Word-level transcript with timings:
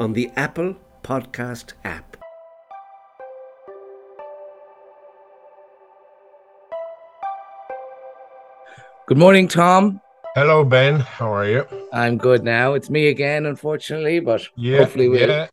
on 0.00 0.14
the 0.14 0.30
Apple 0.34 0.74
Podcast 1.04 1.74
app. 1.84 2.16
Good 9.06 9.18
morning, 9.18 9.48
Tom. 9.48 10.00
Hello, 10.36 10.64
Ben. 10.64 11.00
How 11.00 11.32
are 11.34 11.48
you? 11.48 11.66
I'm 11.92 12.16
good 12.16 12.44
now. 12.44 12.74
It's 12.74 12.88
me 12.90 13.08
again, 13.08 13.46
unfortunately, 13.46 14.20
but 14.20 14.42
Yeah, 14.56 14.78
hopefully 14.78 15.08
we'll. 15.08 15.28
yeah. 15.28 15.48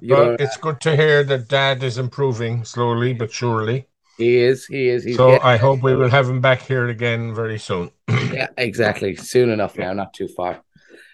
You're, 0.00 0.36
But 0.36 0.40
it's 0.40 0.56
good 0.56 0.80
to 0.82 0.96
hear 0.96 1.24
that 1.24 1.48
Dad 1.48 1.82
is 1.82 1.98
improving 1.98 2.64
slowly 2.64 3.12
but 3.14 3.32
surely. 3.32 3.88
he 4.18 4.36
is. 4.38 4.66
He 4.66 4.88
is. 4.88 5.02
He's 5.04 5.16
so 5.16 5.30
getting- 5.30 5.46
I 5.46 5.56
hope 5.56 5.82
we 5.82 5.94
will 5.96 6.10
have 6.10 6.28
him 6.28 6.40
back 6.40 6.62
here 6.62 6.86
again 6.86 7.34
very 7.34 7.58
soon. 7.58 7.90
yeah, 8.32 8.48
exactly. 8.56 9.16
Soon 9.16 9.50
enough 9.50 9.76
now, 9.76 9.92
not 9.92 10.14
too 10.14 10.28
far. 10.28 10.62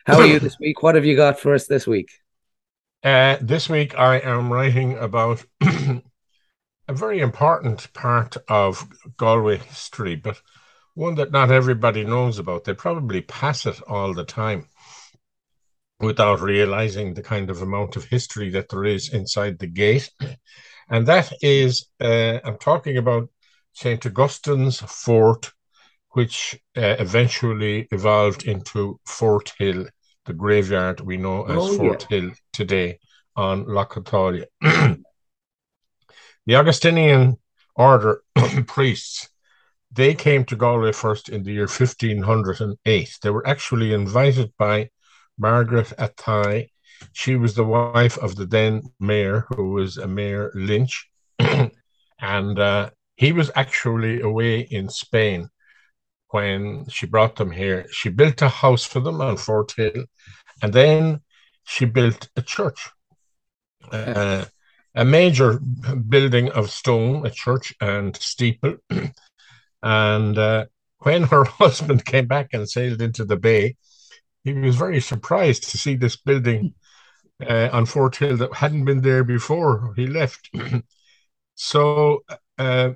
How 0.07 0.19
are 0.21 0.27
you 0.33 0.39
this 0.39 0.59
week? 0.61 0.83
What 0.83 0.95
have 0.97 1.05
you 1.07 1.17
got 1.17 1.39
for 1.41 1.55
us 1.55 1.67
this 1.67 1.87
week? 1.87 2.11
Uh, 3.03 3.39
this 3.41 3.67
week 3.69 3.99
I 3.99 4.19
am 4.19 4.53
writing 4.53 4.99
about 4.99 5.43
a 5.63 6.03
very 6.91 7.21
important 7.21 7.91
part 7.95 8.37
of 8.47 8.87
Galway 9.17 9.57
history, 9.57 10.17
but 10.17 10.39
one 10.93 11.15
that 11.15 11.33
not 11.33 11.51
everybody 11.51 12.05
knows 12.05 12.39
about. 12.39 12.65
They 12.65 12.75
probably 12.75 13.23
pass 13.23 13.65
it 13.65 13.81
all 13.89 14.13
the 14.13 14.25
time 14.25 14.69
without 15.99 16.41
realizing 16.41 17.15
the 17.15 17.23
kind 17.23 17.49
of 17.49 17.63
amount 17.63 17.97
of 17.97 18.05
history 18.05 18.51
that 18.51 18.69
there 18.69 18.85
is 18.85 19.13
inside 19.13 19.59
the 19.59 19.67
gate. 19.67 20.11
And 20.93 21.07
that 21.07 21.33
is, 21.41 21.87
uh, 22.01 22.41
I'm 22.45 22.59
talking 22.59 22.97
about 22.97 23.31
St. 23.75 24.05
Augustine's 24.07 24.81
Fort, 24.81 25.53
which 26.11 26.59
uh, 26.77 26.97
eventually 26.99 27.87
evolved 27.93 28.43
into 28.43 28.99
Fort 29.07 29.53
Hill, 29.57 29.87
the 30.31 30.35
graveyard 30.35 31.01
we 31.01 31.17
know 31.17 31.43
as 31.45 31.59
Oh, 31.59 31.77
Fort 31.77 32.05
Hill 32.05 32.31
today 32.53 33.01
on 33.35 33.67
Lough 33.67 33.97
Atalia. 34.01 34.47
the 36.47 36.55
Augustinian 36.55 37.37
order 37.75 38.23
priests, 38.69 39.29
they 39.91 40.15
came 40.15 40.45
to 40.45 40.55
Galway 40.55 40.93
first 40.93 41.29
in 41.31 41.43
the 41.43 41.51
year 41.51 41.67
1508. 41.67 43.19
They 43.21 43.31
were 43.31 43.45
actually 43.45 43.93
invited 43.93 44.53
by 44.57 44.91
Margaret 45.37 45.93
Athy. 45.99 46.69
She 47.13 47.35
was 47.35 47.55
the 47.55 47.65
wife 47.65 48.17
of 48.19 48.37
the 48.37 48.47
then 48.47 48.83
mayor, 49.01 49.47
who 49.49 49.71
was 49.71 49.99
a 49.99 50.07
Mayor 50.07 50.53
Lynch. 50.55 51.09
and 52.21 52.59
uh, 52.59 52.91
he 53.17 53.33
was 53.33 53.51
actually 53.57 54.21
away 54.21 54.61
in 54.61 54.91
Spain 54.91 55.49
when 56.31 56.89
she 56.89 57.07
brought 57.07 57.37
them 57.37 57.51
here. 57.51 57.87
She 57.91 58.09
built 58.09 58.43
a 58.43 58.49
house 58.49 58.85
for 58.85 59.01
them 59.01 59.21
on 59.21 59.37
Fort 59.37 59.73
Hill, 59.77 60.05
and 60.63 60.73
then 60.73 61.21
she 61.65 61.85
built 61.85 62.29
a 62.37 62.43
church, 62.43 62.91
uh, 63.93 64.45
a 64.95 65.05
major 65.05 65.59
building 66.09 66.51
of 66.51 66.71
stone, 66.71 67.27
a 67.27 67.31
church 67.31 67.75
and 67.81 68.17
steeple. 68.17 68.77
and 69.83 70.39
uh, 70.39 70.67
when 70.99 71.25
her 71.25 71.45
husband 71.63 72.05
came 72.05 72.27
back 72.27 72.51
and 72.53 72.69
sailed 72.69 73.03
into 73.03 73.25
the 73.25 73.37
bay, 73.37 73.77
he 74.45 74.53
was 74.53 74.77
very 74.77 75.01
surprised 75.01 75.71
to 75.71 75.79
see 75.79 75.97
this 75.97 76.17
building 76.17 76.75
uh, 77.47 77.69
on 77.73 77.87
Fort 77.87 78.17
Hill 78.17 78.37
that 78.39 78.55
hadn't 78.55 78.85
been 78.85 79.01
there 79.01 79.25
before 79.25 79.93
he 79.97 80.07
left. 80.07 80.51
so 81.55 82.23
uh, 82.59 82.91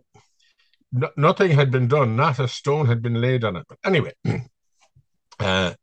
no, 0.94 1.10
nothing 1.16 1.50
had 1.50 1.70
been 1.72 1.88
done, 1.88 2.14
not 2.14 2.38
a 2.38 2.46
stone 2.46 2.86
had 2.86 3.02
been 3.02 3.20
laid 3.20 3.44
on 3.44 3.56
it. 3.56 3.66
But 3.68 3.78
anyway, 3.84 4.12
uh, 5.40 5.74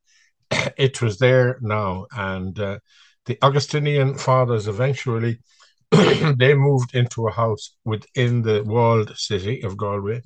it 0.78 1.02
was 1.02 1.20
there 1.20 1.60
now, 1.62 2.08
and 2.16 2.58
uh, 2.58 2.80
the 3.26 3.38
Augustinian 3.42 4.18
fathers 4.18 4.68
eventually 4.70 5.40
they 5.92 6.54
moved 6.54 6.96
into 6.96 7.28
a 7.28 7.32
house 7.32 7.76
within 7.84 8.42
the 8.42 8.64
walled 8.64 9.18
city 9.18 9.62
of 9.62 9.76
Galway, 9.76 10.22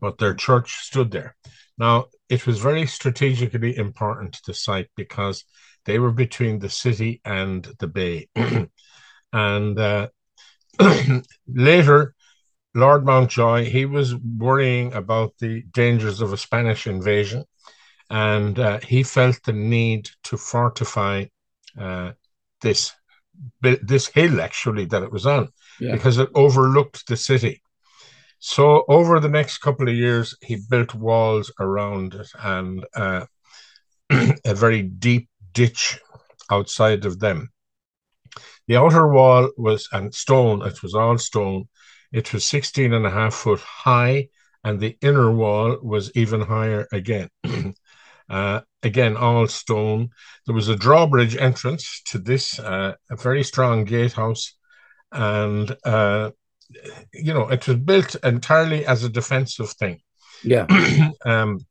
but 0.00 0.18
their 0.18 0.34
church 0.34 0.76
stood 0.82 1.10
there. 1.10 1.34
Now, 1.78 2.06
it 2.28 2.46
was 2.46 2.58
very 2.58 2.86
strategically 2.86 3.76
important 3.76 4.34
to 4.44 4.52
site 4.52 4.90
because 4.96 5.44
they 5.86 5.98
were 5.98 6.12
between 6.12 6.58
the 6.58 6.68
city 6.68 7.22
and 7.24 7.66
the 7.78 7.86
bay. 7.86 8.28
and 9.32 9.78
uh, 9.78 10.08
later, 11.48 12.14
Lord 12.76 13.06
Mountjoy, 13.06 13.64
he 13.64 13.86
was 13.86 14.14
worrying 14.14 14.92
about 14.92 15.32
the 15.38 15.62
dangers 15.72 16.20
of 16.20 16.32
a 16.32 16.36
Spanish 16.36 16.86
invasion, 16.86 17.44
and 18.10 18.58
uh, 18.58 18.80
he 18.80 19.02
felt 19.02 19.42
the 19.44 19.54
need 19.54 20.10
to 20.24 20.36
fortify 20.36 21.24
uh, 21.80 22.12
this 22.60 22.92
this 23.60 24.06
hill 24.06 24.40
actually 24.40 24.86
that 24.86 25.02
it 25.02 25.12
was 25.12 25.26
on 25.26 25.48
Yeah. 25.80 25.92
because 25.92 26.16
it 26.18 26.30
overlooked 26.34 27.06
the 27.06 27.16
city. 27.16 27.62
So 28.38 28.84
over 28.88 29.20
the 29.20 29.28
next 29.28 29.58
couple 29.58 29.88
of 29.88 29.94
years, 29.94 30.34
he 30.42 30.56
built 30.70 30.94
walls 30.94 31.52
around 31.60 32.14
it 32.14 32.28
and 32.38 32.84
uh, 32.94 33.26
a 34.44 34.54
very 34.54 34.82
deep 34.82 35.28
ditch 35.52 35.98
outside 36.50 37.04
of 37.04 37.18
them. 37.20 37.50
The 38.68 38.76
outer 38.76 39.06
wall 39.08 39.50
was 39.56 39.88
and 39.92 40.14
stone, 40.14 40.62
it 40.62 40.82
was 40.82 40.94
all 40.94 41.18
stone. 41.18 41.68
It 42.16 42.32
was 42.32 42.46
16 42.46 42.94
and 42.94 43.04
a 43.04 43.10
half 43.10 43.34
foot 43.34 43.60
high, 43.60 44.28
and 44.64 44.80
the 44.80 44.96
inner 45.02 45.30
wall 45.30 45.76
was 45.82 46.10
even 46.14 46.40
higher 46.40 46.88
again. 46.90 47.28
uh, 48.30 48.62
again, 48.82 49.18
all 49.18 49.46
stone. 49.48 50.08
There 50.46 50.54
was 50.54 50.70
a 50.70 50.76
drawbridge 50.76 51.36
entrance 51.36 52.00
to 52.06 52.18
this, 52.18 52.58
uh, 52.58 52.94
a 53.10 53.16
very 53.16 53.44
strong 53.44 53.84
gatehouse, 53.84 54.54
and 55.12 55.76
uh, 55.84 56.30
you 57.12 57.34
know, 57.34 57.48
it 57.50 57.68
was 57.68 57.76
built 57.76 58.16
entirely 58.24 58.86
as 58.86 59.04
a 59.04 59.10
defensive 59.10 59.72
thing. 59.72 60.00
Yeah. 60.42 60.66
um, 61.26 61.66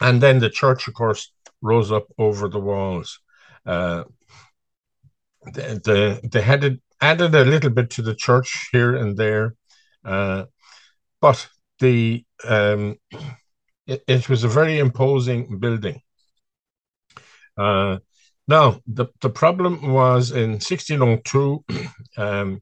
and 0.00 0.20
then 0.20 0.40
the 0.40 0.50
church, 0.50 0.88
of 0.88 0.94
course, 0.94 1.30
rose 1.62 1.92
up 1.92 2.06
over 2.18 2.48
the 2.48 2.58
walls. 2.58 3.20
Uh, 3.64 4.02
the, 5.44 5.80
the, 5.84 6.28
they 6.28 6.42
had 6.42 6.80
added 7.00 7.36
a 7.36 7.44
little 7.44 7.70
bit 7.70 7.90
to 7.90 8.02
the 8.02 8.16
church 8.16 8.68
here 8.72 8.96
and 8.96 9.16
there, 9.16 9.54
uh, 10.06 10.44
but 11.20 11.48
the 11.80 12.24
um, 12.44 12.96
it, 13.86 14.02
it 14.06 14.28
was 14.28 14.44
a 14.44 14.48
very 14.48 14.78
imposing 14.78 15.58
building. 15.58 16.00
Uh, 17.56 17.98
now, 18.48 18.80
the, 18.86 19.06
the 19.20 19.30
problem 19.30 19.92
was 19.92 20.30
in 20.30 20.52
1602, 20.52 21.64
um, 22.16 22.60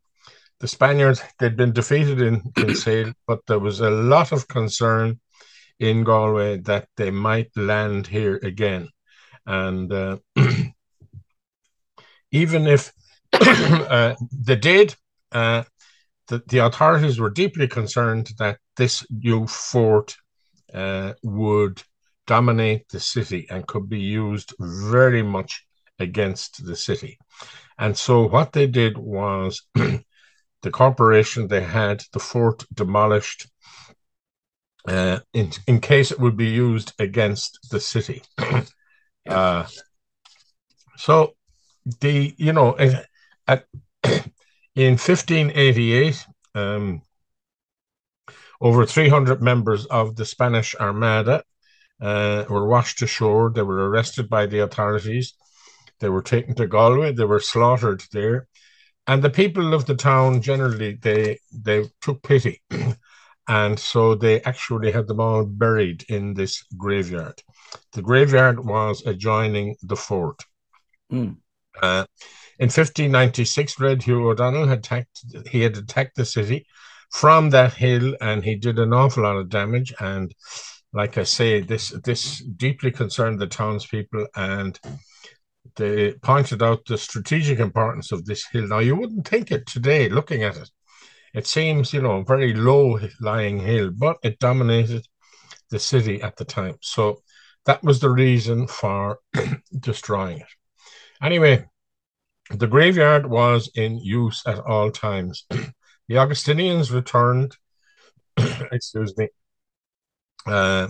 the 0.60 0.69
Spaniards, 0.69 1.22
they'd 1.38 1.56
been 1.56 1.72
defeated 1.72 2.22
in 2.22 2.53
Kinsale, 2.56 3.12
but 3.27 3.41
there 3.47 3.59
was 3.59 3.81
a 3.81 3.91
lot 3.91 4.32
of 4.32 4.49
concern 4.49 5.21
in 5.78 6.05
Galway 6.05 6.59
that 6.59 6.88
they 6.97 7.11
might 7.11 7.50
land 7.56 8.06
here 8.06 8.41
again. 8.43 8.88
And 9.47 9.93
uh, 9.93 10.19
even 12.31 12.66
if 12.66 12.93
uh, 13.32 14.14
they 14.32 14.56
did, 14.56 14.94
uh, 15.32 15.64
the, 16.29 16.43
the 16.49 16.59
authorities 16.59 17.21
were 17.21 17.31
deeply 17.31 17.69
concerned 17.69 18.31
that 18.38 18.59
this 18.76 19.06
new 19.11 19.47
fort 19.47 20.17
uh, 20.73 21.12
would 21.23 21.82
dominate 22.26 22.88
the 22.88 23.00
city 23.00 23.47
and 23.50 23.67
could 23.67 23.88
be 23.88 24.00
used 24.00 24.55
very 24.59 25.23
much 25.23 25.67
against 25.99 26.65
the 26.65 26.76
city. 26.76 27.19
And 27.79 27.97
so 27.97 28.26
what 28.26 28.53
they 28.53 28.67
did 28.67 28.97
was 28.97 29.62
the 29.75 30.71
corporation, 30.71 31.49
they 31.49 31.62
had 31.62 32.03
the 32.12 32.19
fort 32.19 32.65
demolished 32.73 33.47
uh, 34.87 35.21
in, 35.32 35.50
in 35.67 35.81
case 35.81 36.11
it 36.11 36.21
would 36.21 36.37
be 36.37 36.49
used 36.49 36.93
against 36.99 37.59
the 37.71 37.81
city. 37.81 38.23
uh, 39.29 39.67
so 40.97 41.35
the, 42.00 42.35
you 42.37 42.53
know, 42.53 42.76
at, 42.79 43.06
at 43.49 43.67
in 44.76 44.93
1588, 44.93 46.26
um, 46.55 47.03
over 48.61 48.87
300 48.87 49.43
members 49.43 49.87
of 49.87 50.17
the 50.17 50.25
Spanish 50.25 50.75
Armada 50.75 51.44
uh, 52.00 52.44
were 52.49 52.67
washed 52.67 53.03
ashore. 53.03 53.50
They 53.50 53.62
were 53.62 53.88
arrested 53.88 54.29
by 54.29 54.47
the 54.47 54.61
authorities. 54.61 55.35
They 56.00 56.09
were 56.09 56.23
taken 56.23 56.55
to 56.56 56.67
Galway. 56.67 57.12
They 57.12 57.25
were 57.25 57.41
slaughtered 57.41 58.03
there, 58.12 58.49
and 59.06 59.23
the 59.23 59.31
people 59.31 59.75
of 59.75 59.87
the 59.87 59.94
town 59.94 60.43
generally 60.43 60.99
they 61.00 61.38
they 61.53 61.88
took 62.00 62.23
pity, 62.23 62.62
and 63.49 63.79
so 63.79 64.15
they 64.15 64.43
actually 64.43 64.91
had 64.91 65.06
them 65.06 65.21
all 65.21 65.44
buried 65.44 66.05
in 66.09 66.35
this 66.35 66.65
graveyard. 66.76 67.41
The 67.93 68.03
graveyard 68.03 68.65
was 68.65 69.06
adjoining 69.06 69.76
the 69.82 69.97
fort. 69.97 70.43
Mm. 71.12 71.37
Uh, 71.81 72.06
in 72.58 72.66
1596, 72.66 73.80
Red 73.80 74.02
Hugh 74.02 74.28
O'Donnell 74.28 74.68
had 74.68 74.78
attacked. 74.78 75.24
He 75.50 75.62
had 75.62 75.76
attacked 75.76 76.16
the 76.16 76.24
city 76.24 76.66
from 77.10 77.50
that 77.50 77.74
hill, 77.74 78.16
and 78.20 78.44
he 78.44 78.54
did 78.54 78.78
an 78.78 78.92
awful 78.92 79.24
lot 79.24 79.36
of 79.36 79.48
damage. 79.48 79.92
And 79.98 80.34
like 80.92 81.18
I 81.18 81.24
say, 81.24 81.60
this 81.60 81.90
this 82.04 82.38
deeply 82.38 82.90
concerned 82.90 83.40
the 83.40 83.46
townspeople, 83.46 84.28
and 84.36 84.78
they 85.76 86.12
pointed 86.12 86.62
out 86.62 86.84
the 86.86 86.98
strategic 86.98 87.58
importance 87.58 88.12
of 88.12 88.24
this 88.24 88.46
hill. 88.52 88.68
Now, 88.68 88.78
you 88.78 88.94
wouldn't 88.94 89.26
think 89.26 89.50
it 89.50 89.66
today, 89.66 90.08
looking 90.08 90.44
at 90.44 90.56
it. 90.56 90.70
It 91.34 91.48
seems, 91.48 91.92
you 91.92 92.00
know, 92.00 92.18
a 92.18 92.24
very 92.24 92.54
low 92.54 93.00
lying 93.20 93.58
hill, 93.58 93.90
but 93.90 94.18
it 94.22 94.38
dominated 94.38 95.06
the 95.70 95.80
city 95.80 96.22
at 96.22 96.36
the 96.36 96.44
time. 96.44 96.76
So 96.80 97.22
that 97.66 97.82
was 97.82 97.98
the 97.98 98.10
reason 98.10 98.68
for 98.68 99.18
destroying 99.80 100.38
it. 100.38 100.46
Anyway, 101.20 101.64
the 102.50 102.67
graveyard 102.67 103.26
was 103.26 103.70
in 103.75 103.99
use 103.99 104.43
at 104.46 104.58
all 104.58 104.91
times. 104.91 105.44
the 106.08 106.19
Augustinians 106.19 106.93
returned, 106.93 107.56
excuse 108.73 109.17
me. 109.17 109.29
Uh, 110.46 110.88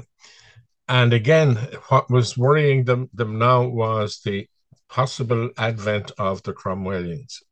and 0.89 1.12
again, 1.12 1.55
what 1.89 2.11
was 2.11 2.37
worrying 2.37 2.85
them, 2.85 3.09
them 3.15 3.39
now 3.39 3.67
was 3.67 4.21
the 4.25 4.47
possible 4.89 5.51
advent 5.56 6.12
of 6.19 6.43
the 6.43 6.53
Cromwellians. 6.53 7.43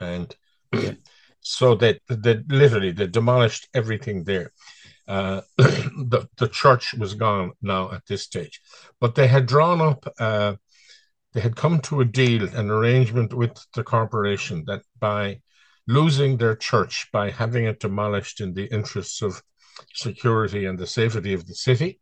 And 0.00 0.34
so 1.40 1.74
they, 1.74 2.00
they 2.08 2.42
literally 2.48 2.90
they 2.90 3.06
demolished 3.06 3.68
everything 3.72 4.24
there. 4.24 4.52
Uh, 5.08 5.40
the, 5.56 6.28
the 6.36 6.48
church 6.48 6.94
was 6.94 7.14
gone 7.14 7.52
now 7.62 7.92
at 7.92 8.04
this 8.06 8.22
stage, 8.22 8.60
but 9.00 9.14
they 9.14 9.28
had 9.28 9.46
drawn 9.46 9.80
up 9.80 10.06
uh, 10.18 10.54
they 11.36 11.42
had 11.42 11.54
come 11.54 11.80
to 11.80 12.00
a 12.00 12.04
deal, 12.06 12.48
an 12.56 12.70
arrangement 12.70 13.34
with 13.34 13.54
the 13.74 13.84
corporation 13.84 14.64
that 14.66 14.80
by 14.98 15.38
losing 15.86 16.38
their 16.38 16.56
church, 16.56 17.08
by 17.12 17.28
having 17.28 17.66
it 17.66 17.78
demolished 17.78 18.40
in 18.40 18.54
the 18.54 18.64
interests 18.72 19.20
of 19.20 19.42
security 19.92 20.64
and 20.64 20.78
the 20.78 20.86
safety 20.86 21.34
of 21.34 21.46
the 21.46 21.54
city, 21.54 22.00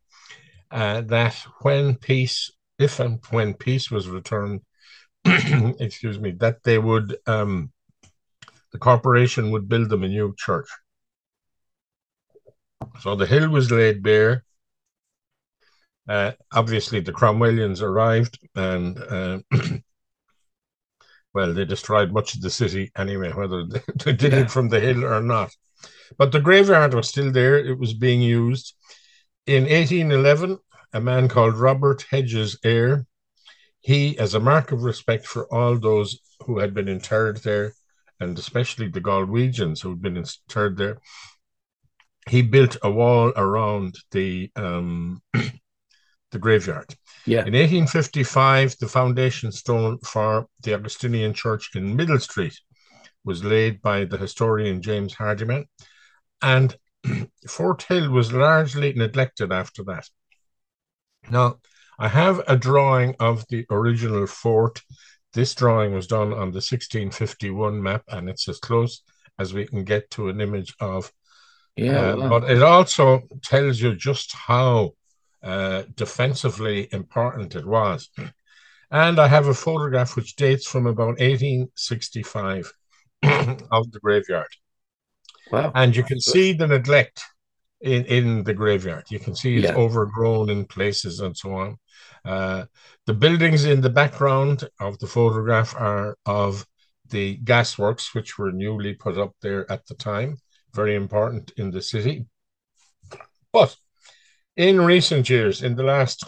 uh, 0.71 1.01
that 1.01 1.35
when 1.63 1.97
peace, 1.97 2.49
if 2.79 3.01
and 3.01 3.19
when 3.31 3.55
peace 3.55 3.91
was 3.91 4.09
returned, 4.09 4.61
excuse 5.25 6.21
me, 6.21 6.31
that 6.31 6.63
they 6.63 6.79
would, 6.79 7.17
um, 7.27 7.73
the 8.71 8.79
corporation 8.79 9.51
would 9.51 9.69
build 9.69 9.89
them 9.89 10.05
a 10.05 10.09
new 10.09 10.33
church. 10.39 10.69
So 13.01 13.17
the 13.17 13.27
hill 13.27 13.49
was 13.49 13.73
laid 13.73 14.01
bare. 14.01 14.45
Uh, 16.09 16.33
obviously, 16.53 17.01
the 17.01 17.13
Cromwellians 17.13 17.83
arrived 17.83 18.39
and, 18.55 18.99
uh, 18.99 19.39
well, 21.35 21.55
they 21.55 21.65
destroyed 21.65 22.13
much 22.13 22.35
of 22.35 22.43
the 22.43 22.51
city 22.51 22.91
anyway, 22.97 23.33
whether 23.33 23.65
they 24.05 24.13
did 24.13 24.33
yeah. 24.33 24.41
it 24.41 24.51
from 24.51 24.69
the 24.69 24.81
hill 24.81 25.05
or 25.05 25.21
not. 25.21 25.51
But 26.19 26.33
the 26.33 26.41
graveyard 26.41 26.95
was 26.95 27.09
still 27.09 27.33
there, 27.33 27.59
it 27.59 27.79
was 27.79 27.95
being 27.95 28.21
used. 28.21 28.75
In 29.47 29.65
1811, 29.65 30.59
a 30.93 31.01
man 31.01 31.29
called 31.29 31.57
Robert 31.57 32.07
Hedges 32.11 32.59
Eyre, 32.65 33.07
he, 33.81 34.19
as 34.19 34.35
a 34.35 34.41
mark 34.41 34.73
of 34.73 34.83
respect 34.83 35.27
for 35.27 35.53
all 35.53 35.79
those 35.79 36.19
who 36.47 36.59
had 36.59 36.73
been 36.73 36.89
interred 36.89 37.39
there, 37.39 37.75
and 38.21 38.39
especially 38.39 38.89
the 38.89 39.01
Galwegians 39.01 39.83
who 39.83 39.91
had 39.91 40.01
been 40.03 40.17
interred 40.17 40.77
there, 40.77 40.99
he 42.29 42.41
built 42.41 42.77
a 42.83 42.91
wall 42.91 43.33
around 43.37 43.97
the 44.13 44.51
um, 44.57 45.21
the 46.35 46.39
graveyard. 46.39 46.95
Yeah. 47.25 47.47
In 47.47 47.55
1855, 47.55 48.77
the 48.79 48.89
foundation 48.89 49.51
stone 49.53 49.99
for 50.01 50.47
the 50.63 50.75
Augustinian 50.75 51.33
Church 51.33 51.71
in 51.75 51.97
Middle 51.97 52.19
Street 52.19 52.61
was 53.25 53.43
laid 53.43 53.81
by 53.81 54.05
the 54.05 54.19
historian 54.19 54.83
James 54.83 55.15
Hardiman, 55.15 55.65
and 56.43 56.77
Fort 57.49 57.83
Hill 57.85 58.11
was 58.11 58.33
largely 58.33 58.93
neglected 58.93 59.51
after 59.53 59.83
that. 59.85 60.07
Now, 61.31 61.61
I 61.99 62.09
have 62.09 62.43
a 62.49 62.57
drawing 62.57 63.15
of 63.21 63.47
the 63.49 63.65
original 63.71 64.27
fort. 64.27 64.83
This 65.33 65.55
drawing 65.55 65.95
was 65.95 66.07
done 66.07 66.33
on 66.33 66.51
the 66.51 66.61
1651 66.61 67.83
map, 67.83 68.03
and 68.09 68.29
it's 68.29 68.49
as 68.49 68.59
close 68.59 69.03
as 69.39 69.55
we 69.55 69.67
can 69.67 69.85
get 69.85 70.11
to 70.11 70.29
an 70.29 70.41
image 70.41 70.75
of. 70.81 71.11
Yeah, 71.77 72.13
uh, 72.13 72.17
wow. 72.17 72.29
but 72.29 72.51
it 72.51 72.63
also 72.63 73.23
tells 73.43 73.81
you 73.81 73.95
just 73.95 74.35
how 74.35 74.93
uh, 75.45 75.83
defensively 75.95 76.89
important 76.93 77.55
it 77.55 77.67
was. 77.67 78.09
And 78.91 79.19
I 79.19 79.29
have 79.29 79.49
a 79.49 79.55
photograph 79.55 80.17
which 80.17 80.37
dates 80.37 80.67
from 80.67 80.87
about 80.87 81.19
1865 81.19 82.73
of 83.71 83.93
the 83.93 84.01
graveyard. 84.01 84.49
Wow. 85.51 85.73
And 85.75 85.95
you 85.95 86.03
can 86.03 86.21
see 86.21 86.53
the 86.53 86.67
neglect 86.67 87.23
in, 87.81 88.05
in 88.07 88.45
the 88.45 88.55
graveyard. 88.55 89.05
You 89.11 89.19
can 89.19 89.35
see 89.35 89.57
it's 89.57 89.67
yeah. 89.67 89.75
overgrown 89.75 90.49
in 90.49 90.65
places 90.65 91.21
and 91.21 91.37
so 91.37 91.55
on. 91.55 91.79
Uh, 92.25 92.65
the 93.07 93.15
buildings 93.15 93.67
in 93.67 93.83
the 93.83 93.91
background 93.91 94.69
of 94.81 94.99
the 94.99 95.07
photograph 95.07 95.75
are 95.77 96.17
of 96.25 96.67
the 97.11 97.39
gasworks, 97.45 98.15
which 98.15 98.39
were 98.39 98.51
newly 98.51 98.95
put 98.95 99.19
up 99.19 99.33
there 99.43 99.71
at 99.71 99.87
the 99.87 99.95
time, 99.95 100.39
very 100.73 100.95
important 100.95 101.53
in 101.59 101.71
the 101.71 101.83
city. 101.83 102.27
But 103.53 103.77
in 104.57 104.81
recent 104.81 105.29
years, 105.29 105.63
in 105.63 105.75
the 105.75 105.83
last 105.83 106.25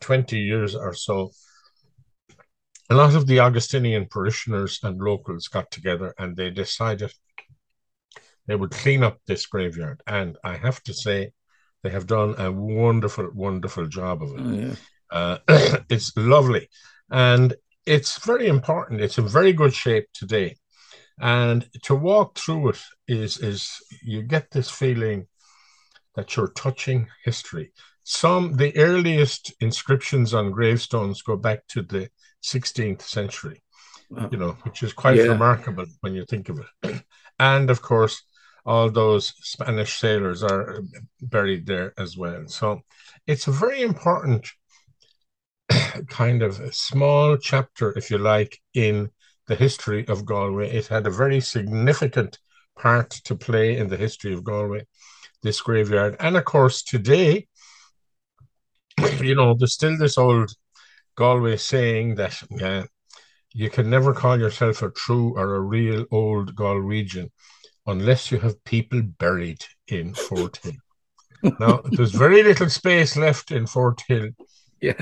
20 0.00 0.38
years 0.38 0.74
or 0.74 0.94
so, 0.94 1.30
a 2.90 2.94
lot 2.94 3.14
of 3.14 3.26
the 3.26 3.40
Augustinian 3.40 4.06
parishioners 4.06 4.78
and 4.82 5.00
locals 5.00 5.48
got 5.48 5.70
together 5.70 6.14
and 6.18 6.36
they 6.36 6.50
decided 6.50 7.12
they 8.46 8.56
would 8.56 8.70
clean 8.70 9.02
up 9.02 9.18
this 9.26 9.46
graveyard. 9.46 10.02
And 10.06 10.36
I 10.44 10.56
have 10.56 10.82
to 10.84 10.94
say, 10.94 11.32
they 11.82 11.90
have 11.90 12.06
done 12.06 12.34
a 12.38 12.50
wonderful, 12.50 13.30
wonderful 13.34 13.86
job 13.86 14.22
of 14.22 14.30
it. 14.34 14.40
Oh, 14.40 14.52
yeah. 14.52 14.74
uh, 15.10 15.78
it's 15.88 16.16
lovely. 16.16 16.68
And 17.10 17.54
it's 17.86 18.24
very 18.24 18.46
important. 18.46 19.00
It's 19.00 19.18
in 19.18 19.26
very 19.26 19.52
good 19.52 19.74
shape 19.74 20.06
today. 20.14 20.56
And 21.20 21.68
to 21.84 21.94
walk 21.94 22.38
through 22.38 22.70
it 22.70 22.80
is 23.06 23.38
is 23.38 23.70
you 24.02 24.22
get 24.22 24.50
this 24.50 24.70
feeling 24.70 25.26
that 26.14 26.36
you're 26.36 26.48
touching 26.48 27.08
history. 27.24 27.72
Some 28.04 28.56
the 28.56 28.76
earliest 28.76 29.52
inscriptions 29.60 30.34
on 30.34 30.50
gravestones 30.50 31.22
go 31.22 31.36
back 31.36 31.66
to 31.68 31.82
the 31.82 32.08
16th 32.42 33.02
century, 33.02 33.62
wow. 34.10 34.28
you 34.30 34.38
know, 34.38 34.56
which 34.62 34.82
is 34.82 34.92
quite 34.92 35.16
yeah. 35.16 35.24
remarkable 35.24 35.86
when 36.00 36.14
you 36.14 36.24
think 36.24 36.48
of 36.48 36.60
it. 36.60 37.04
and 37.38 37.70
of 37.70 37.80
course, 37.80 38.22
all 38.64 38.90
those 38.90 39.32
Spanish 39.40 39.98
sailors 39.98 40.42
are 40.42 40.82
buried 41.20 41.66
there 41.66 41.92
as 41.98 42.16
well. 42.16 42.46
So 42.46 42.82
it's 43.26 43.46
a 43.46 43.52
very 43.52 43.82
important 43.82 44.48
kind 46.08 46.42
of 46.42 46.74
small 46.74 47.36
chapter, 47.36 47.96
if 47.96 48.10
you 48.10 48.18
like, 48.18 48.58
in 48.74 49.10
the 49.46 49.56
history 49.56 50.06
of 50.08 50.24
Galway. 50.24 50.70
It 50.70 50.86
had 50.86 51.06
a 51.06 51.10
very 51.10 51.40
significant 51.40 52.38
part 52.78 53.10
to 53.10 53.34
play 53.34 53.76
in 53.76 53.88
the 53.88 53.96
history 53.96 54.32
of 54.32 54.44
Galway 54.44 54.86
this 55.42 55.60
graveyard. 55.60 56.16
And 56.20 56.36
of 56.36 56.44
course, 56.44 56.82
today, 56.82 57.46
you 59.20 59.34
know, 59.34 59.54
there's 59.54 59.74
still 59.74 59.96
this 59.96 60.18
old 60.18 60.52
Galway 61.16 61.56
saying 61.56 62.14
that 62.16 62.40
uh, 62.62 62.84
you 63.52 63.70
can 63.70 63.90
never 63.90 64.14
call 64.14 64.38
yourself 64.38 64.82
a 64.82 64.90
true 64.90 65.34
or 65.36 65.56
a 65.56 65.60
real 65.60 66.06
old 66.10 66.54
Galwegian 66.54 67.30
unless 67.86 68.30
you 68.30 68.38
have 68.38 68.62
people 68.64 69.02
buried 69.02 69.64
in 69.88 70.14
Fort 70.14 70.58
Hill. 70.62 70.72
now, 71.58 71.82
there's 71.90 72.12
very 72.12 72.42
little 72.42 72.68
space 72.68 73.16
left 73.16 73.50
in 73.50 73.66
Fort 73.66 74.00
Hill 74.06 74.28
yeah. 74.80 75.00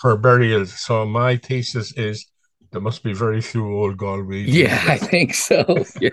for 0.00 0.16
burials. 0.16 0.72
So 0.72 1.06
my 1.06 1.36
thesis 1.36 1.92
is 1.96 2.26
there 2.72 2.80
must 2.80 3.02
be 3.02 3.12
very 3.12 3.40
few 3.40 3.66
old 3.72 3.96
Galwegians. 3.96 4.52
Yeah, 4.52 4.84
I 4.86 4.98
think 4.98 5.34
so. 5.34 5.84
Yeah. 6.00 6.10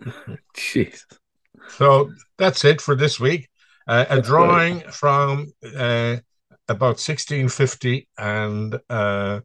Jeez. 0.56 1.02
So 1.78 2.10
that's 2.38 2.64
it 2.64 2.80
for 2.80 2.96
this 2.96 3.20
week. 3.20 3.48
Uh, 3.86 4.04
a 4.10 4.20
drawing 4.20 4.80
from 4.90 5.46
uh, 5.64 6.16
about 6.68 6.98
1650 6.98 8.08
and 8.18 8.78
uh, 8.90 9.40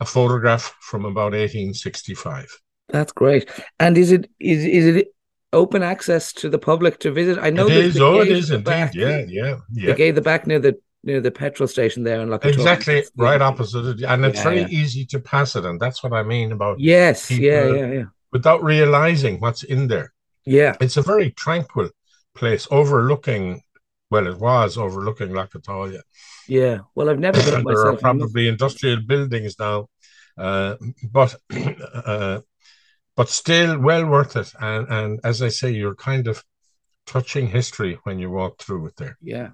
a 0.00 0.04
photograph 0.04 0.74
from 0.80 1.04
about 1.04 1.32
1865. 1.32 2.48
That's 2.88 3.12
great. 3.12 3.50
And 3.78 3.98
is 3.98 4.12
it 4.12 4.30
is 4.40 4.64
is 4.64 4.96
it 4.96 5.08
open 5.52 5.82
access 5.82 6.32
to 6.34 6.48
the 6.48 6.58
public 6.58 7.00
to 7.00 7.12
visit? 7.12 7.38
I 7.38 7.50
know 7.50 7.66
it 7.66 7.76
is. 7.76 8.00
Oh, 8.00 8.20
it 8.20 8.28
is 8.28 8.50
indeed. 8.50 8.64
Back, 8.64 8.94
yeah, 8.94 9.24
yeah, 9.28 9.56
yeah. 9.72 9.86
They 9.92 9.94
gave 9.94 10.14
the 10.14 10.22
back 10.22 10.46
near 10.46 10.58
the 10.58 10.78
near 11.04 11.20
the 11.20 11.30
petrol 11.30 11.68
station 11.68 12.02
there 12.02 12.22
in 12.22 12.30
Lough 12.30 12.38
Atalia. 12.38 12.54
Exactly, 12.54 13.04
right 13.16 13.42
opposite 13.42 13.84
it, 13.84 14.02
and 14.02 14.24
it's 14.24 14.38
Yeah, 14.38 14.44
very 14.44 14.60
yeah. 14.62 14.68
easy 14.68 15.04
to 15.06 15.20
pass 15.20 15.54
it, 15.54 15.66
and 15.66 15.78
that's 15.78 16.02
what 16.02 16.14
I 16.14 16.22
mean 16.22 16.52
about 16.52 16.80
Yes, 16.80 17.30
yeah, 17.30 17.66
yeah, 17.66 17.92
yeah, 17.92 18.04
without 18.32 18.64
realizing 18.64 19.38
what's 19.38 19.64
in 19.64 19.86
there. 19.86 20.14
Yeah, 20.48 20.76
It's 20.80 20.96
a 20.96 21.02
very 21.02 21.30
tranquil 21.32 21.90
place, 22.34 22.66
overlooking. 22.70 23.62
Well, 24.10 24.26
it 24.26 24.38
was 24.38 24.78
overlooking 24.78 25.32
Lough 25.34 25.46
Atalia. 25.48 26.00
yeah. 26.46 26.78
Well, 26.94 27.10
I've 27.10 27.18
never 27.18 27.42
been 27.42 27.64
there 27.66 27.84
are 27.86 27.96
probably 27.96 28.48
industrial 28.48 29.00
buildings 29.06 29.56
now, 29.58 29.88
uh, 30.38 30.76
but 31.12 31.36
uh, 31.94 32.40
but 33.16 33.28
still 33.28 33.78
well 33.80 34.06
worth 34.06 34.36
it. 34.36 34.52
And 34.60 34.88
and 34.88 35.20
as 35.24 35.42
I 35.42 35.48
say, 35.48 35.70
you're 35.70 35.94
kind 35.96 36.28
of 36.28 36.44
touching 37.06 37.48
history 37.48 37.98
when 38.04 38.18
you 38.18 38.30
walk 38.30 38.58
through 38.62 38.86
it 38.88 38.96
there. 38.96 39.18
Yeah, 39.22 39.50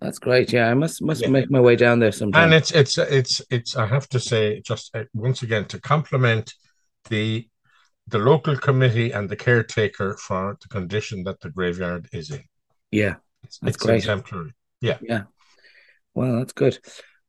that's 0.00 0.18
great. 0.18 0.52
Yeah, 0.52 0.68
I 0.68 0.74
must 0.74 1.02
must 1.02 1.22
Yeah. 1.22 1.30
make 1.30 1.50
my 1.50 1.60
way 1.60 1.76
down 1.76 2.00
there 2.00 2.12
sometime. 2.12 2.44
And 2.44 2.54
it's 2.54 2.72
it's 2.72 2.98
it's 2.98 3.42
it's. 3.50 3.76
I 3.76 3.86
have 3.86 4.08
to 4.10 4.20
say, 4.20 4.60
just 4.60 4.94
uh, 4.96 5.04
once 5.14 5.42
again, 5.42 5.66
to 5.66 5.80
compliment 5.80 6.54
the 7.10 7.48
the 8.08 8.18
local 8.18 8.56
committee 8.56 9.12
and 9.12 9.28
the 9.28 9.36
caretaker 9.36 10.16
for 10.16 10.56
the 10.60 10.68
condition 10.68 11.22
that 11.24 11.40
the 11.40 11.50
graveyard 11.50 12.08
is 12.12 12.30
in. 12.30 12.42
yeah, 12.90 13.16
It's, 13.44 13.58
That's 13.58 13.76
it's 13.76 13.84
great. 13.86 13.96
exemplary. 13.96 14.52
yeah. 14.80 14.98
Yeah. 15.00 15.22
Well, 16.14 16.38
that's 16.38 16.52
good. 16.52 16.78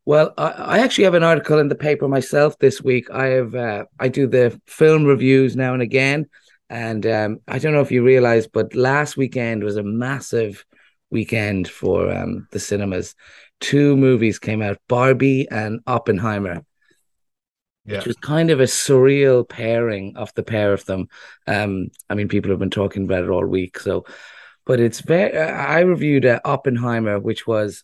Well, 0.05 0.33
I, 0.37 0.49
I 0.49 0.79
actually 0.79 1.05
have 1.05 1.13
an 1.13 1.23
article 1.23 1.59
in 1.59 1.69
the 1.69 1.75
paper 1.75 2.07
myself 2.07 2.57
this 2.59 2.81
week. 2.81 3.09
I 3.09 3.27
have 3.27 3.55
uh, 3.55 3.85
I 3.99 4.09
do 4.09 4.27
the 4.27 4.59
film 4.67 5.05
reviews 5.05 5.55
now 5.55 5.73
and 5.73 5.81
again, 5.81 6.25
and 6.69 7.05
um, 7.05 7.39
I 7.47 7.59
don't 7.59 7.73
know 7.73 7.81
if 7.81 7.91
you 7.91 8.03
realize, 8.03 8.47
but 8.47 8.75
last 8.75 9.15
weekend 9.15 9.63
was 9.63 9.77
a 9.77 9.83
massive 9.83 10.65
weekend 11.09 11.69
for 11.69 12.11
um, 12.11 12.47
the 12.51 12.59
cinemas. 12.59 13.15
Two 13.61 13.95
movies 13.95 14.39
came 14.39 14.61
out: 14.61 14.77
Barbie 14.89 15.47
and 15.49 15.79
Oppenheimer. 15.87 16.65
Yeah. 17.85 17.97
which 17.97 18.07
was 18.07 18.15
kind 18.17 18.49
of 18.49 18.61
a 18.61 18.63
surreal 18.63 19.47
pairing 19.47 20.15
of 20.15 20.33
the 20.35 20.43
pair 20.43 20.71
of 20.71 20.85
them. 20.85 21.07
Um, 21.47 21.89
I 22.09 22.15
mean, 22.15 22.29
people 22.29 22.49
have 22.51 22.59
been 22.59 22.69
talking 22.69 23.03
about 23.03 23.23
it 23.23 23.29
all 23.29 23.45
week. 23.45 23.77
So, 23.77 24.05
but 24.65 24.79
it's 24.79 25.01
very. 25.01 25.37
I 25.37 25.81
reviewed 25.81 26.25
uh, 26.25 26.39
Oppenheimer, 26.45 27.19
which 27.19 27.45
was 27.45 27.83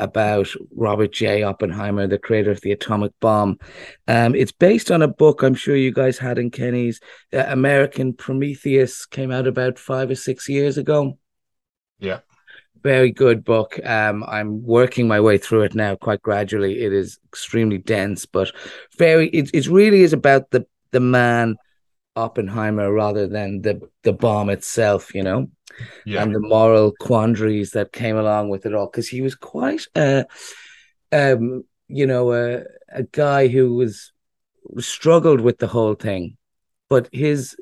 about 0.00 0.48
Robert 0.74 1.12
J. 1.12 1.42
Oppenheimer, 1.42 2.06
the 2.06 2.18
creator 2.18 2.50
of 2.50 2.60
the 2.60 2.72
atomic 2.72 3.12
bomb. 3.20 3.58
Um, 4.06 4.34
it's 4.34 4.52
based 4.52 4.90
on 4.90 5.02
a 5.02 5.08
book 5.08 5.42
I'm 5.42 5.54
sure 5.54 5.74
you 5.74 5.92
guys 5.92 6.18
had 6.18 6.38
in 6.38 6.50
Kenny's. 6.50 7.00
Uh, 7.32 7.44
American 7.48 8.12
Prometheus 8.12 9.06
came 9.06 9.30
out 9.30 9.46
about 9.46 9.78
five 9.78 10.10
or 10.10 10.14
six 10.14 10.48
years 10.48 10.78
ago. 10.78 11.18
Yeah. 11.98 12.20
Very 12.82 13.10
good 13.10 13.44
book. 13.44 13.78
Um, 13.84 14.24
I'm 14.28 14.62
working 14.64 15.08
my 15.08 15.20
way 15.20 15.38
through 15.38 15.62
it 15.62 15.74
now 15.74 15.96
quite 15.96 16.22
gradually. 16.22 16.80
It 16.84 16.92
is 16.92 17.18
extremely 17.26 17.78
dense, 17.78 18.24
but 18.26 18.52
very. 18.98 19.28
It, 19.30 19.50
it 19.52 19.66
really 19.66 20.02
is 20.02 20.12
about 20.12 20.50
the 20.50 20.66
the 20.92 21.00
man 21.00 21.56
Oppenheimer 22.16 22.92
rather 22.92 23.26
than 23.26 23.62
the 23.62 23.80
the 24.02 24.12
bomb 24.12 24.50
itself. 24.50 25.14
You 25.14 25.22
know 25.24 25.50
Yeah. 26.04 26.22
and 26.22 26.34
the 26.34 26.40
moral 26.40 26.92
quandaries 26.98 27.70
that 27.72 27.92
came 27.92 28.16
along 28.16 28.48
with 28.48 28.66
it 28.66 28.74
all 28.74 28.86
because 28.86 29.08
he 29.08 29.20
was 29.20 29.34
quite 29.34 29.86
a 29.94 30.26
um 31.12 31.64
you 31.88 32.06
know 32.06 32.32
a, 32.32 32.62
a 32.92 33.02
guy 33.12 33.48
who 33.48 33.74
was 33.74 34.12
struggled 34.78 35.40
with 35.40 35.58
the 35.58 35.66
whole 35.66 35.94
thing 35.94 36.36
but 36.88 37.08
his 37.12 37.56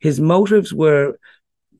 his 0.00 0.20
motives 0.20 0.72
were 0.72 1.18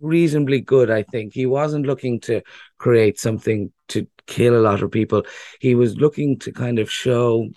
reasonably 0.00 0.60
good 0.60 0.90
i 0.90 1.02
think 1.02 1.32
he 1.32 1.46
wasn't 1.46 1.86
looking 1.86 2.20
to 2.20 2.42
create 2.82 3.18
something 3.18 3.72
to 3.88 4.06
kill 4.26 4.56
a 4.56 4.66
lot 4.68 4.82
of 4.82 4.90
people. 4.90 5.22
He 5.60 5.74
was 5.76 5.96
looking 5.96 6.38
to 6.40 6.52
kind 6.52 6.78
of 6.80 6.90
show 6.90 7.48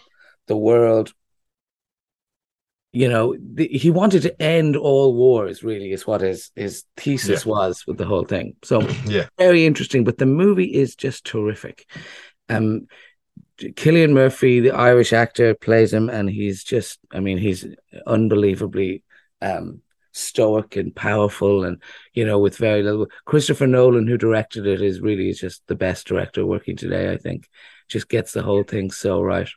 the 0.47 0.55
world 0.55 1.11
you 2.95 3.09
know 3.09 3.35
the, 3.55 3.67
he 3.67 3.91
wanted 3.91 4.21
to 4.21 4.41
end 4.41 4.77
all 4.77 5.13
wars 5.13 5.63
really 5.63 5.91
is 5.91 6.07
what 6.07 6.21
his 6.21 6.51
his 6.55 6.85
thesis 6.95 7.45
was 7.45 7.83
with 7.85 7.97
the 7.97 8.05
whole 8.05 8.23
thing. 8.23 8.55
So 8.63 8.79
yeah. 9.05 9.25
very 9.37 9.65
interesting 9.65 10.05
but 10.05 10.17
the 10.17 10.25
movie 10.25 10.73
is 10.73 10.95
just 10.95 11.25
terrific. 11.25 11.85
Um 12.47 12.87
Cillian 13.59 14.13
Murphy 14.13 14.61
the 14.61 14.71
Irish 14.71 15.11
actor 15.11 15.55
plays 15.55 15.91
him 15.91 16.09
and 16.09 16.29
he's 16.29 16.63
just 16.63 16.99
I 17.11 17.19
mean 17.19 17.37
he's 17.37 17.65
unbelievably 18.07 19.03
um 19.41 19.81
stoic 20.15 20.75
and 20.77 20.95
powerful 20.95 21.65
and 21.65 21.81
you 22.13 22.25
know 22.25 22.39
with 22.39 22.57
very 22.57 22.81
little 22.83 23.07
Christopher 23.25 23.67
Nolan 23.67 24.07
who 24.07 24.17
directed 24.17 24.65
it 24.65 24.81
is 24.81 25.01
really 25.01 25.33
just 25.33 25.61
the 25.67 25.75
best 25.75 26.07
director 26.07 26.45
working 26.45 26.77
today 26.77 27.11
I 27.11 27.17
think 27.17 27.49
just 27.89 28.07
gets 28.09 28.31
the 28.31 28.41
whole 28.43 28.63
thing 28.63 28.91
so 28.91 29.21
right 29.21 29.49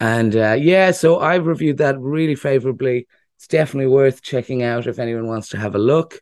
and 0.00 0.34
uh, 0.34 0.56
yeah, 0.58 0.92
so 0.92 1.20
I've 1.20 1.46
reviewed 1.46 1.78
that 1.78 1.98
really 2.00 2.34
favorably. 2.34 3.06
It's 3.36 3.46
definitely 3.46 3.92
worth 3.92 4.22
checking 4.22 4.62
out 4.62 4.86
if 4.86 4.98
anyone 4.98 5.26
wants 5.26 5.50
to 5.50 5.58
have 5.58 5.74
a 5.74 5.78
look. 5.78 6.20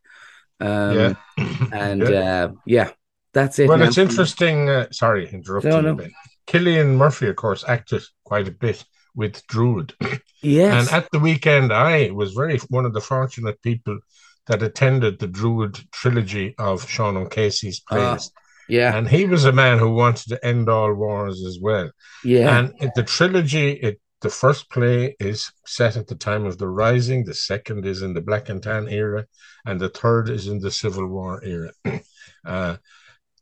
Um, 0.60 0.96
yeah. 0.96 1.14
And 1.72 2.02
Yeah. 2.02 2.44
uh, 2.44 2.52
yeah, 2.66 2.90
that's 3.32 3.58
it. 3.58 3.68
well, 3.68 3.78
now. 3.78 3.84
it's 3.86 3.98
interesting. 3.98 4.68
Uh, 4.68 4.86
sorry, 4.90 5.28
interrupting 5.30 5.70
No, 5.70 5.80
no. 5.80 5.90
a 5.92 5.94
bit. 5.94 6.10
Cillian 6.48 6.96
Murphy, 6.96 7.28
of 7.28 7.36
course, 7.36 7.64
acted 7.68 8.02
quite 8.24 8.48
a 8.48 8.52
bit 8.52 8.84
with 9.14 9.46
Druid. 9.46 9.94
Yes. 10.42 10.88
And 10.92 11.02
at 11.02 11.10
the 11.10 11.18
weekend, 11.18 11.72
I 11.72 12.10
was 12.10 12.32
very 12.32 12.58
one 12.68 12.84
of 12.86 12.92
the 12.92 13.00
fortunate 13.00 13.60
people 13.62 13.98
that 14.46 14.62
attended 14.62 15.18
the 15.18 15.26
Druid 15.26 15.78
trilogy 15.92 16.54
of 16.58 16.88
Sean 16.88 17.16
O'Casey's 17.16 17.82
Ah, 17.90 17.94
plays. 18.14 18.30
yeah. 18.68 18.96
and 18.96 19.08
he 19.08 19.24
was 19.26 19.44
a 19.44 19.52
man 19.52 19.78
who 19.78 19.90
wanted 19.92 20.28
to 20.28 20.46
end 20.46 20.68
all 20.68 20.94
wars 20.94 21.44
as 21.44 21.58
well. 21.60 21.90
Yeah. 22.24 22.56
And 22.58 22.72
it, 22.80 22.92
the 22.94 23.02
trilogy, 23.02 23.72
it 23.72 24.00
the 24.20 24.30
first 24.30 24.68
play 24.70 25.14
is 25.20 25.50
set 25.66 25.96
at 25.96 26.06
the 26.08 26.14
time 26.16 26.44
of 26.44 26.58
the 26.58 26.68
Rising, 26.68 27.24
the 27.24 27.34
second 27.34 27.86
is 27.86 28.02
in 28.02 28.14
the 28.14 28.20
Black 28.20 28.48
and 28.48 28.62
Tan 28.62 28.88
era, 28.88 29.26
and 29.64 29.80
the 29.80 29.88
third 29.90 30.28
is 30.28 30.48
in 30.48 30.58
the 30.58 30.70
Civil 30.70 31.06
War 31.06 31.40
era. 31.44 31.70
uh, 32.44 32.76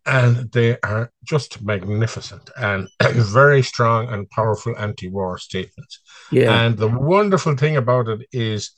and 0.06 0.50
they 0.52 0.78
are 0.82 1.12
just 1.25 1.62
magnificent 1.62 2.48
and 2.56 2.88
very 3.12 3.62
strong 3.62 4.08
and 4.08 4.30
powerful 4.30 4.75
anti-war 4.78 5.36
statements. 5.38 6.00
yeah. 6.30 6.62
And 6.62 6.78
the 6.78 6.88
wonderful 6.88 7.56
thing 7.56 7.76
about 7.76 8.08
it 8.08 8.26
is 8.32 8.70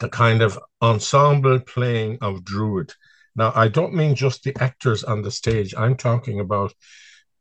the 0.00 0.08
kind 0.08 0.42
of 0.42 0.58
ensemble 0.82 1.60
playing 1.60 2.18
of 2.20 2.44
Druid. 2.44 2.92
Now, 3.36 3.52
I 3.54 3.68
don't 3.68 3.94
mean 3.94 4.16
just 4.16 4.42
the 4.42 4.56
actors 4.60 5.04
on 5.04 5.22
the 5.22 5.30
stage. 5.30 5.72
I'm 5.76 5.96
talking 5.96 6.40
about 6.40 6.74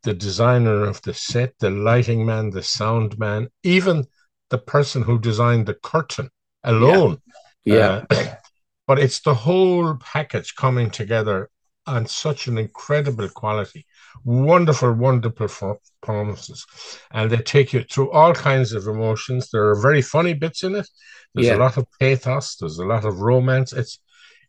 the 0.03 0.13
designer 0.13 0.84
of 0.84 1.01
the 1.01 1.13
set, 1.13 1.55
the 1.60 1.72
lighting 1.72 2.25
man, 2.25 2.51
the 2.51 2.63
sound 2.63 3.17
man, 3.17 3.50
even 3.63 4.05
the 4.50 4.60
person 4.60 5.01
who 5.01 5.19
designed 5.19 5.65
the 5.65 5.74
curtain 5.74 6.29
alone. 6.63 7.17
yeah. 7.65 8.05
Uh, 8.10 8.36
but 8.88 9.00
it's 9.00 9.19
the 9.22 9.34
whole 9.34 9.96
package 9.96 10.55
coming 10.55 10.91
together 10.91 11.50
on 11.88 12.06
such 12.06 12.48
an 12.48 12.58
incredible 12.58 13.29
quality. 13.29 13.86
Wonderful, 14.25 14.94
wonderful 14.94 15.48
perfor- 15.48 15.77
performances. 16.01 16.65
And 17.12 17.32
they 17.32 17.38
take 17.38 17.74
you 17.74 17.84
through 17.84 18.12
all 18.12 18.34
kinds 18.34 18.74
of 18.74 18.88
emotions. 18.88 19.50
There 19.50 19.67
are 19.70 19.82
very 19.82 20.01
funny 20.01 20.34
bits 20.34 20.63
in 20.63 20.75
it. 20.75 20.88
There's 21.34 21.48
Yeah. 21.48 21.56
a 21.56 21.63
lot 21.65 21.77
of 21.77 21.86
pathos. 22.00 22.56
There's 22.58 22.79
a 22.79 22.86
lot 22.86 23.06
of 23.06 23.20
romance. 23.20 23.74
It's 23.74 24.00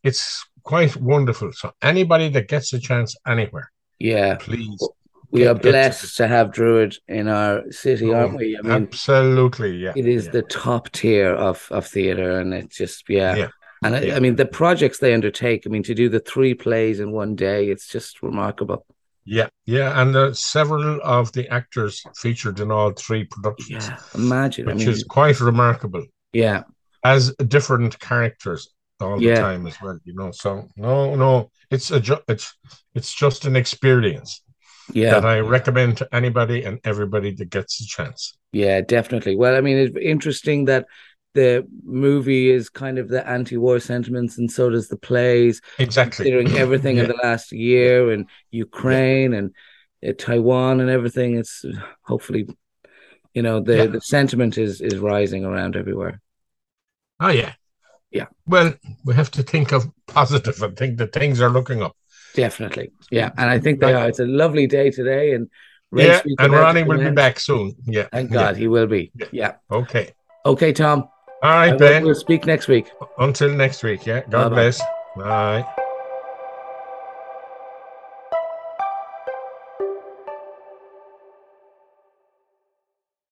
it's 0.04 0.44
quite 0.62 0.94
wonderful. 0.96 1.52
So 1.52 1.72
anybody 1.82 2.28
that 2.30 2.48
gets 2.48 2.72
a 2.72 2.78
chance 2.78 3.16
anywhere, 3.26 3.70
yeah. 3.98 4.36
please. 4.36 4.78
We 5.30 5.40
get- 5.40 5.48
are 5.50 5.54
get 5.54 5.62
to 5.62 5.70
blessed 5.70 6.16
to 6.16 6.28
have 6.28 6.52
Druid 6.52 6.96
in 7.08 7.28
our 7.28 7.70
city, 7.70 8.10
oh, 8.10 8.14
aren't 8.14 8.36
we? 8.38 8.56
I 8.56 8.62
mean, 8.62 8.72
Absolutely, 8.72 9.76
yeah. 9.76 9.92
it 9.96 10.06
is 10.06 10.26
yeah. 10.26 10.30
the 10.32 10.42
top 10.42 10.90
tier 10.92 11.34
of 11.34 11.66
of 11.70 11.86
theater, 11.86 12.38
and 12.40 12.54
it's 12.54 12.76
just 12.76 13.04
yeah. 13.08 13.34
Yeah. 13.36 13.48
And 13.82 13.94
I, 13.96 14.00
Yeah. 14.02 14.16
I 14.16 14.20
mean, 14.20 14.36
the 14.36 14.46
projects 14.46 14.98
they 14.98 15.14
undertake. 15.14 15.62
I 15.66 15.70
mean, 15.70 15.82
to 15.84 15.94
do 15.94 16.08
the 16.08 16.20
three 16.20 16.54
plays 16.54 17.00
in 17.00 17.12
one 17.12 17.34
day, 17.36 17.68
it's 17.70 17.86
just 17.88 18.22
remarkable. 18.22 18.84
Yeah, 19.24 19.48
yeah, 19.66 20.00
and 20.00 20.16
uh, 20.16 20.32
several 20.32 21.00
of 21.02 21.32
the 21.32 21.48
actors 21.48 22.02
featured 22.16 22.60
in 22.60 22.70
all 22.70 22.92
three 22.92 23.24
productions, 23.24 23.84
Yeah, 23.86 23.98
imagine. 24.14 24.66
which 24.66 24.74
I 24.76 24.78
mean, 24.78 24.88
is 24.88 25.04
quite 25.04 25.38
remarkable. 25.40 26.04
yeah, 26.32 26.62
as 27.04 27.34
different 27.46 27.98
characters 28.00 28.68
all 29.00 29.20
Yeah. 29.22 29.34
the 29.36 29.40
time 29.40 29.66
as 29.66 29.76
well 29.80 29.96
you 30.04 30.12
know 30.14 30.32
so 30.32 30.66
no 30.76 31.14
no 31.14 31.50
it's 31.70 31.92
a 31.92 32.00
ju- 32.00 32.24
it's 32.26 32.52
it's 32.96 33.14
just 33.14 33.44
an 33.44 33.54
experience 33.54 34.42
yeah, 34.92 35.12
that 35.12 35.24
i 35.24 35.38
recommend 35.38 35.96
to 35.98 36.08
anybody 36.12 36.64
and 36.64 36.80
everybody 36.84 37.30
that 37.32 37.48
gets 37.50 37.80
a 37.80 37.86
chance 37.86 38.36
yeah, 38.52 38.80
definitely. 38.80 39.36
Well, 39.36 39.54
I 39.56 39.60
mean, 39.60 39.76
it's 39.76 39.96
interesting 40.00 40.64
that 40.64 40.86
the 41.34 41.66
movie 41.84 42.50
is 42.50 42.68
kind 42.68 42.98
of 42.98 43.08
the 43.08 43.26
anti-war 43.28 43.78
sentiments 43.78 44.38
and 44.38 44.50
so 44.50 44.70
does 44.70 44.88
the 44.88 44.96
plays 44.96 45.60
exactly. 45.78 46.24
considering 46.24 46.58
everything 46.58 46.96
yeah. 46.96 47.02
of 47.02 47.08
the 47.08 47.20
last 47.22 47.52
year 47.52 48.10
and 48.10 48.26
ukraine 48.50 49.32
yeah. 49.32 49.38
and 49.38 49.54
uh, 50.06 50.12
taiwan 50.18 50.80
and 50.80 50.90
everything 50.90 51.36
it's 51.36 51.64
hopefully 52.02 52.48
you 53.34 53.42
know 53.42 53.60
the, 53.60 53.76
yeah. 53.76 53.86
the 53.86 54.00
sentiment 54.00 54.58
is 54.58 54.80
is 54.80 54.98
rising 54.98 55.44
around 55.44 55.76
everywhere. 55.76 56.20
Oh 57.20 57.28
yeah. 57.28 57.52
Yeah. 58.10 58.26
Well 58.46 58.74
we 59.04 59.14
have 59.14 59.30
to 59.32 59.42
think 59.42 59.72
of 59.72 59.86
positive 60.06 60.60
and 60.62 60.76
think 60.76 60.98
that 60.98 61.12
things 61.12 61.40
are 61.40 61.50
looking 61.50 61.82
up. 61.82 61.94
Definitely. 62.34 62.90
Yeah. 63.10 63.30
And 63.36 63.48
i 63.50 63.58
think 63.58 63.80
they 63.80 63.92
right. 63.92 64.02
are. 64.02 64.08
It's 64.08 64.18
a 64.18 64.26
lovely 64.26 64.66
day 64.66 64.90
today 64.90 65.34
and 65.34 65.48
yeah 65.92 66.20
and 66.38 66.52
ronnie 66.52 66.82
will 66.82 66.98
be 66.98 67.10
back 67.10 67.38
soon. 67.38 67.74
Yeah. 67.86 68.08
Thank 68.12 68.32
god 68.32 68.56
he 68.56 68.66
will 68.66 68.86
be. 68.86 69.12
Yeah. 69.30 69.54
Okay. 69.70 70.12
Okay 70.44 70.72
tom. 70.72 71.08
All 71.42 71.50
right, 71.50 71.78
Ben. 71.78 72.04
We'll 72.04 72.14
speak 72.14 72.46
next 72.46 72.66
week. 72.68 72.90
Until 73.18 73.50
next 73.54 73.82
week, 73.82 74.06
yeah. 74.06 74.20
God 74.28 74.50
Bye-bye. 74.50 74.54
bless. 74.54 74.82
Bye. 75.16 75.84